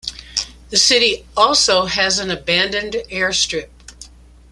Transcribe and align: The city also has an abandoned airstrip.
The 0.71 0.77
city 0.77 1.27
also 1.37 1.85
has 1.85 2.17
an 2.17 2.31
abandoned 2.31 2.93
airstrip. 3.11 3.69